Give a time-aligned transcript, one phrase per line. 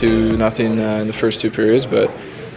[0.00, 2.10] Two nothing uh, in the first two periods, but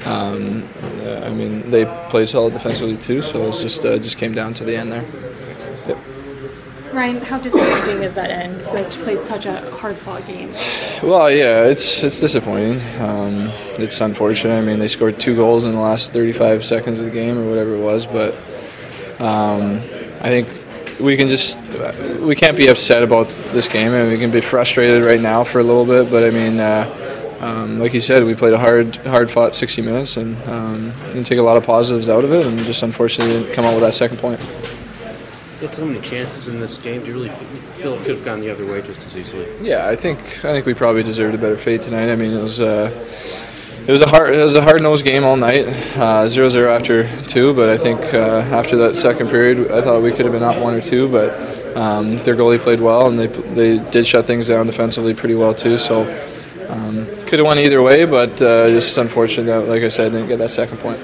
[0.06, 0.64] um,
[1.02, 4.33] uh, I mean they played solid defensively too, so it was just uh, just came
[4.33, 5.04] down to the end there.
[5.87, 5.98] Yep.
[6.93, 8.61] Ryan, how disappointing is that end?
[8.71, 10.54] Which played such a hard-fought game.
[11.04, 12.79] Well, yeah, it's it's disappointing.
[13.02, 14.55] Um, it's unfortunate.
[14.55, 17.50] I mean, they scored two goals in the last 35 seconds of the game or
[17.50, 18.36] whatever it was, but
[19.20, 19.82] um,
[20.21, 20.48] I think
[21.00, 21.60] we can just
[22.21, 25.60] we can't be upset about this game, and we can be frustrated right now for
[25.60, 26.10] a little bit.
[26.10, 27.02] But I mean, uh,
[27.44, 31.25] um, like you said, we played a hard hard fought 60 minutes, and um, can
[31.25, 33.84] take a lot of positives out of it, and just unfortunately didn't come out with
[33.84, 34.40] that second point.
[34.40, 37.02] You had so many chances in this game.
[37.02, 37.30] Do you really
[37.76, 39.46] feel it could have gone the other way just as easily?
[39.62, 42.10] Yeah, I think I think we probably deserved a better fate tonight.
[42.10, 42.62] I mean, it was.
[42.62, 42.92] Uh,
[43.86, 45.68] it was a hard, it was a hard-nosed game all night.
[45.68, 50.12] Uh, 0-0 after two, but I think uh, after that second period, I thought we
[50.12, 51.10] could have been up one or two.
[51.10, 55.36] But um, their goalie played well, and they they did shut things down defensively pretty
[55.36, 55.78] well too.
[55.78, 56.04] So
[56.70, 60.28] um, could have won either way, but uh, just unfortunate that, like I said, didn't
[60.28, 61.00] get that second point.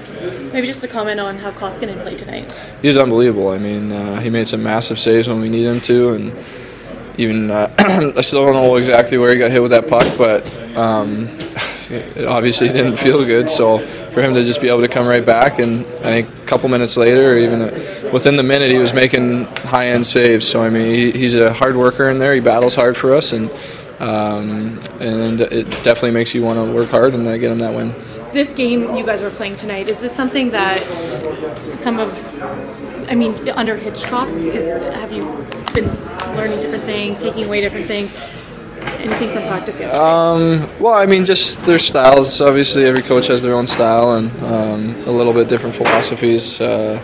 [0.54, 2.54] Maybe just a comment on how Koskinen played tonight.
[2.84, 3.48] He was unbelievable.
[3.48, 6.36] I mean, uh, he made some massive saves when we needed him to, and
[7.18, 7.74] even uh,
[8.16, 10.46] I still don't know exactly where he got hit with that puck, but.
[10.78, 11.28] Um,
[11.92, 13.50] it obviously didn't feel good.
[13.50, 16.46] So for him to just be able to come right back, and I think a
[16.46, 17.62] couple minutes later, or even
[18.12, 20.48] within the minute, he was making high-end saves.
[20.48, 22.34] So I mean, he, he's a hard worker in there.
[22.34, 23.50] He battles hard for us, and
[24.00, 27.94] um, and it definitely makes you want to work hard and get him that win.
[28.34, 30.86] This game you guys were playing tonight, is this something that
[31.80, 32.10] some of,
[33.10, 35.26] I mean, under Hitchcock, is, have you
[35.74, 35.88] been
[36.36, 38.16] learning different things, taking away different things?
[38.82, 39.98] anything from practice yesterday?
[39.98, 42.40] Um, well, I mean, just their styles.
[42.42, 46.60] Obviously, every coach has their own style and um, a little bit different philosophies.
[46.60, 47.02] Uh,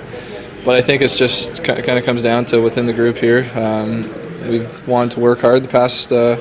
[0.64, 3.50] but I think it's just kind of comes down to within the group here.
[3.56, 4.04] Um,
[4.48, 6.38] we've wanted to work hard the past, uh,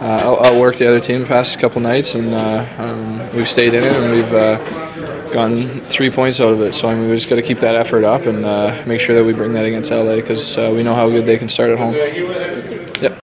[0.00, 3.74] uh, I'll outwork the other team the past couple nights, and uh, um, we've stayed
[3.74, 6.72] in it and we've uh, gotten three points out of it.
[6.72, 9.14] So I mean, we just got to keep that effort up and uh, make sure
[9.14, 11.78] that we bring that against LA because we know how good they can start at
[11.78, 13.16] home.